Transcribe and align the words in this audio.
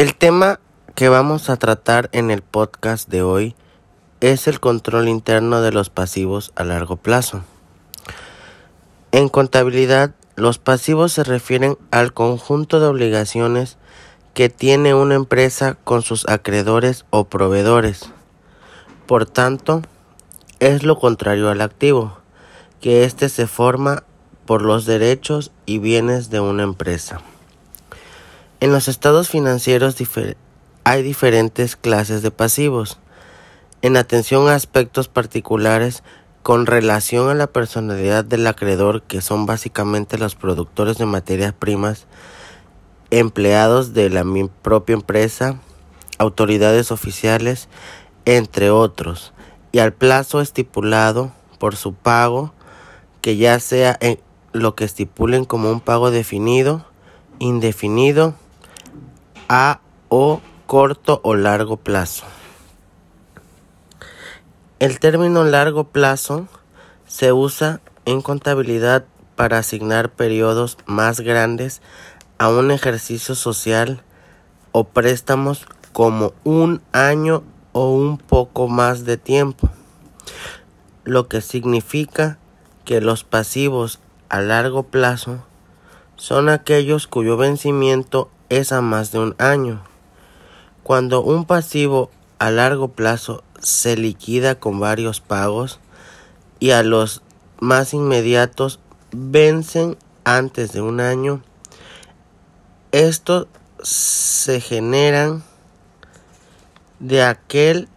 El 0.00 0.14
tema 0.14 0.60
que 0.94 1.10
vamos 1.10 1.50
a 1.50 1.58
tratar 1.58 2.08
en 2.12 2.30
el 2.30 2.40
podcast 2.40 3.06
de 3.10 3.20
hoy 3.20 3.54
es 4.22 4.48
el 4.48 4.58
control 4.58 5.08
interno 5.08 5.60
de 5.60 5.72
los 5.72 5.90
pasivos 5.90 6.52
a 6.56 6.64
largo 6.64 6.96
plazo. 6.96 7.42
En 9.12 9.28
contabilidad, 9.28 10.14
los 10.36 10.56
pasivos 10.56 11.12
se 11.12 11.22
refieren 11.22 11.76
al 11.90 12.14
conjunto 12.14 12.80
de 12.80 12.86
obligaciones 12.86 13.76
que 14.32 14.48
tiene 14.48 14.94
una 14.94 15.16
empresa 15.16 15.76
con 15.84 16.00
sus 16.00 16.26
acreedores 16.30 17.04
o 17.10 17.24
proveedores. 17.24 18.10
Por 19.04 19.26
tanto, 19.26 19.82
es 20.60 20.82
lo 20.82 20.98
contrario 20.98 21.50
al 21.50 21.60
activo, 21.60 22.16
que 22.80 23.04
éste 23.04 23.28
se 23.28 23.46
forma 23.46 24.04
por 24.46 24.62
los 24.62 24.86
derechos 24.86 25.52
y 25.66 25.78
bienes 25.78 26.30
de 26.30 26.40
una 26.40 26.62
empresa. 26.62 27.20
En 28.60 28.72
los 28.72 28.88
estados 28.88 29.30
financieros 29.30 29.96
hay 30.84 31.02
diferentes 31.02 31.76
clases 31.76 32.20
de 32.20 32.30
pasivos. 32.30 32.98
En 33.80 33.96
atención 33.96 34.48
a 34.48 34.54
aspectos 34.54 35.08
particulares 35.08 36.02
con 36.42 36.66
relación 36.66 37.30
a 37.30 37.34
la 37.34 37.46
personalidad 37.46 38.22
del 38.22 38.46
acreedor, 38.46 39.00
que 39.00 39.22
son 39.22 39.46
básicamente 39.46 40.18
los 40.18 40.34
productores 40.34 40.98
de 40.98 41.06
materias 41.06 41.54
primas, 41.54 42.06
empleados 43.10 43.94
de 43.94 44.10
la 44.10 44.26
propia 44.60 44.92
empresa, 44.92 45.58
autoridades 46.18 46.92
oficiales, 46.92 47.70
entre 48.26 48.70
otros, 48.70 49.32
y 49.72 49.78
al 49.78 49.94
plazo 49.94 50.42
estipulado 50.42 51.32
por 51.58 51.76
su 51.76 51.94
pago, 51.94 52.52
que 53.22 53.38
ya 53.38 53.58
sea 53.58 53.98
lo 54.52 54.74
que 54.74 54.84
estipulen 54.84 55.46
como 55.46 55.70
un 55.70 55.80
pago 55.80 56.10
definido, 56.10 56.84
indefinido, 57.38 58.34
a 59.52 59.80
o 60.08 60.40
corto 60.68 61.20
o 61.24 61.34
largo 61.34 61.76
plazo. 61.76 62.24
El 64.78 65.00
término 65.00 65.42
largo 65.42 65.88
plazo 65.88 66.46
se 67.08 67.32
usa 67.32 67.80
en 68.04 68.22
contabilidad 68.22 69.06
para 69.34 69.58
asignar 69.58 70.08
periodos 70.12 70.78
más 70.86 71.18
grandes 71.18 71.82
a 72.38 72.48
un 72.48 72.70
ejercicio 72.70 73.34
social 73.34 74.04
o 74.70 74.84
préstamos 74.84 75.66
como 75.92 76.32
un 76.44 76.80
año 76.92 77.42
o 77.72 77.90
un 77.90 78.18
poco 78.18 78.68
más 78.68 79.04
de 79.04 79.16
tiempo, 79.16 79.68
lo 81.02 81.26
que 81.26 81.40
significa 81.40 82.38
que 82.84 83.00
los 83.00 83.24
pasivos 83.24 83.98
a 84.28 84.40
largo 84.42 84.84
plazo 84.84 85.44
son 86.14 86.48
aquellos 86.48 87.08
cuyo 87.08 87.36
vencimiento 87.36 88.30
es 88.50 88.72
a 88.72 88.82
más 88.82 89.12
de 89.12 89.20
un 89.20 89.34
año. 89.38 89.82
Cuando 90.82 91.22
un 91.22 91.46
pasivo 91.46 92.10
a 92.38 92.50
largo 92.50 92.88
plazo 92.88 93.42
se 93.60 93.96
liquida 93.96 94.56
con 94.56 94.80
varios 94.80 95.20
pagos 95.20 95.80
y 96.58 96.72
a 96.72 96.82
los 96.82 97.22
más 97.60 97.94
inmediatos 97.94 98.80
vencen 99.12 99.96
antes 100.24 100.72
de 100.72 100.82
un 100.82 101.00
año, 101.00 101.42
estos 102.92 103.46
se 103.82 104.60
generan 104.60 105.42
de 106.98 107.22
aquel 107.22 107.88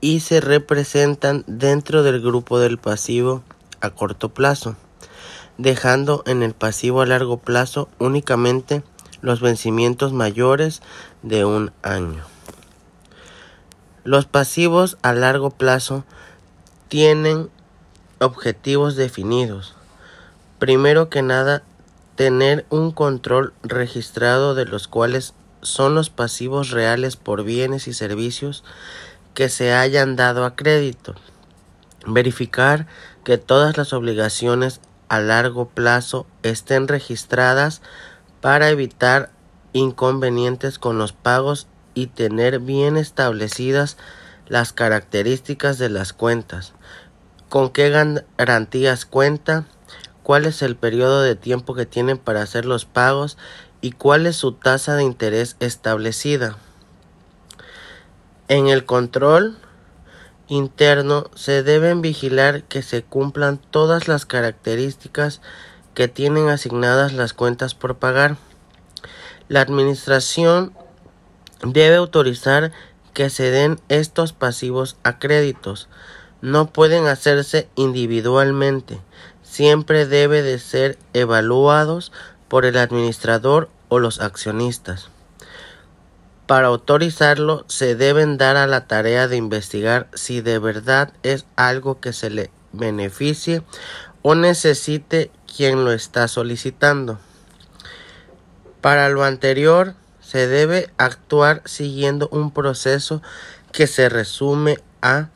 y 0.00 0.20
se 0.20 0.40
representan 0.40 1.44
dentro 1.46 2.02
del 2.02 2.20
grupo 2.20 2.58
del 2.58 2.78
pasivo 2.78 3.42
a 3.80 3.90
corto 3.90 4.30
plazo, 4.30 4.76
dejando 5.58 6.22
en 6.26 6.42
el 6.42 6.54
pasivo 6.54 7.02
a 7.02 7.06
largo 7.06 7.38
plazo 7.38 7.88
únicamente 7.98 8.82
los 9.22 9.40
vencimientos 9.40 10.12
mayores 10.12 10.82
de 11.22 11.44
un 11.44 11.72
año. 11.82 12.24
Los 14.04 14.26
pasivos 14.26 14.96
a 15.02 15.12
largo 15.12 15.50
plazo 15.50 16.04
tienen 16.88 17.50
objetivos 18.18 18.96
definidos. 18.96 19.74
Primero 20.58 21.08
que 21.08 21.22
nada, 21.22 21.62
tener 22.16 22.66
un 22.70 22.92
control 22.92 23.52
registrado 23.62 24.54
de 24.54 24.64
los 24.66 24.88
cuales 24.88 25.34
son 25.62 25.94
los 25.94 26.10
pasivos 26.10 26.70
reales 26.70 27.16
por 27.16 27.44
bienes 27.44 27.88
y 27.88 27.94
servicios 27.94 28.64
que 29.34 29.48
se 29.48 29.72
hayan 29.72 30.16
dado 30.16 30.44
a 30.44 30.56
crédito. 30.56 31.14
Verificar 32.06 32.86
que 33.24 33.38
todas 33.38 33.76
las 33.76 33.92
obligaciones 33.92 34.80
a 35.08 35.20
largo 35.20 35.68
plazo 35.68 36.26
estén 36.42 36.88
registradas 36.88 37.82
para 38.40 38.70
evitar 38.70 39.30
inconvenientes 39.72 40.78
con 40.78 40.98
los 40.98 41.12
pagos 41.12 41.66
y 41.94 42.06
tener 42.08 42.60
bien 42.60 42.96
establecidas 42.96 43.96
las 44.48 44.72
características 44.72 45.78
de 45.78 45.90
las 45.90 46.12
cuentas, 46.12 46.72
con 47.48 47.70
qué 47.70 47.90
garantías 48.36 49.04
cuenta, 49.04 49.66
cuál 50.22 50.46
es 50.46 50.62
el 50.62 50.76
periodo 50.76 51.22
de 51.22 51.36
tiempo 51.36 51.74
que 51.74 51.86
tienen 51.86 52.18
para 52.18 52.42
hacer 52.42 52.64
los 52.64 52.84
pagos 52.84 53.36
y 53.80 53.92
cuál 53.92 54.26
es 54.26 54.36
su 54.36 54.52
tasa 54.52 54.96
de 54.96 55.04
interés 55.04 55.56
establecida. 55.60 56.56
En 58.48 58.68
el 58.68 58.84
control 58.84 59.56
interno 60.48 61.30
se 61.36 61.62
deben 61.62 62.02
vigilar 62.02 62.64
que 62.64 62.82
se 62.82 63.04
cumplan 63.04 63.58
todas 63.58 64.08
las 64.08 64.26
características 64.26 65.40
que 65.94 66.08
tienen 66.08 66.48
asignadas 66.48 67.12
las 67.12 67.32
cuentas 67.32 67.74
por 67.74 67.96
pagar. 67.96 68.36
La 69.48 69.60
Administración 69.60 70.72
debe 71.62 71.96
autorizar 71.96 72.72
que 73.12 73.30
se 73.30 73.50
den 73.50 73.80
estos 73.88 74.32
pasivos 74.32 74.96
a 75.02 75.18
créditos. 75.18 75.88
No 76.40 76.66
pueden 76.66 77.06
hacerse 77.06 77.68
individualmente. 77.74 79.00
Siempre 79.42 80.06
debe 80.06 80.42
de 80.42 80.58
ser 80.58 80.96
evaluados 81.12 82.12
por 82.48 82.64
el 82.64 82.76
administrador 82.76 83.68
o 83.88 83.98
los 83.98 84.20
accionistas. 84.20 85.10
Para 86.46 86.68
autorizarlo 86.68 87.64
se 87.68 87.94
deben 87.94 88.38
dar 88.38 88.56
a 88.56 88.66
la 88.66 88.86
tarea 88.86 89.28
de 89.28 89.36
investigar 89.36 90.08
si 90.14 90.40
de 90.40 90.58
verdad 90.58 91.12
es 91.22 91.46
algo 91.56 92.00
que 92.00 92.12
se 92.12 92.30
le 92.30 92.50
beneficie 92.72 93.62
o 94.22 94.34
necesite 94.34 95.30
quien 95.54 95.84
lo 95.84 95.92
está 95.92 96.28
solicitando. 96.28 97.18
Para 98.80 99.08
lo 99.08 99.24
anterior, 99.24 99.94
se 100.20 100.46
debe 100.46 100.90
actuar 100.96 101.62
siguiendo 101.64 102.28
un 102.32 102.52
proceso 102.52 103.20
que 103.72 103.86
se 103.86 104.08
resume 104.08 104.78
a 105.02 105.28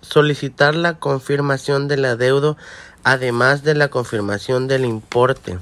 solicitar 0.00 0.74
la 0.74 0.98
confirmación 0.98 1.88
del 1.88 2.04
adeudo 2.04 2.56
además 3.04 3.62
de 3.62 3.74
la 3.74 3.88
confirmación 3.88 4.68
del 4.68 4.84
importe, 4.84 5.58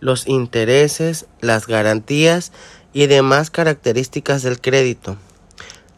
los 0.00 0.26
intereses, 0.26 1.26
las 1.40 1.66
garantías 1.66 2.52
y 2.92 3.06
demás 3.06 3.50
características 3.50 4.42
del 4.42 4.60
crédito. 4.60 5.16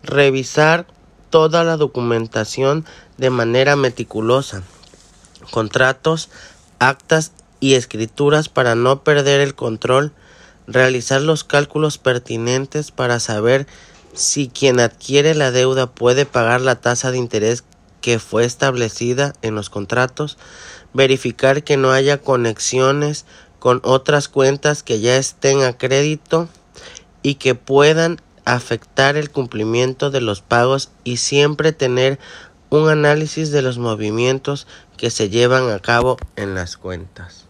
Revisar 0.03 0.87
toda 1.31 1.65
la 1.65 1.77
documentación 1.77 2.85
de 3.17 3.31
manera 3.31 3.77
meticulosa 3.77 4.63
contratos, 5.51 6.31
actas 6.89 7.33
y 7.61 7.75
escrituras 7.75 8.49
para 8.49 8.75
no 8.75 9.05
perder 9.05 9.41
el 9.41 9.55
control, 9.55 10.13
realizar 10.67 11.21
los 11.21 11.45
cálculos 11.45 11.99
pertinentes 11.99 12.91
para 12.91 13.21
saber 13.21 13.67
si 14.15 14.49
quien 14.49 14.81
adquiere 14.81 15.35
la 15.35 15.51
deuda 15.51 15.87
puede 15.87 16.27
pagar 16.27 16.61
la 16.61 16.81
tasa 16.81 17.11
de 17.11 17.19
interés 17.19 17.65
que 18.01 18.19
fue 18.19 18.45
establecida 18.45 19.33
en 19.43 19.55
los 19.55 19.71
contratos, 19.71 20.39
verificar 20.93 21.63
que 21.63 21.77
no 21.77 21.93
haya 21.93 22.19
conexiones 22.19 23.25
con 23.59 23.81
otras 23.85 24.29
cuentas 24.29 24.83
que 24.83 25.01
ya 25.01 25.17
estén 25.17 25.63
a 25.63 25.79
crédito 25.79 26.49
y 27.23 27.37
que 27.37 27.55
puedan 27.55 28.21
afectar 28.45 29.17
el 29.17 29.31
cumplimiento 29.31 30.11
de 30.11 30.21
los 30.21 30.41
pagos 30.41 30.91
y 31.05 31.19
siempre 31.19 31.71
tener 31.73 32.19
un 32.73 32.89
análisis 32.89 33.51
de 33.51 33.61
los 33.61 33.77
movimientos 33.77 34.67
que 34.97 35.11
se 35.11 35.29
llevan 35.29 35.69
a 35.71 35.79
cabo 35.79 36.17
en 36.37 36.55
las 36.55 36.79
cuentas. 36.79 37.47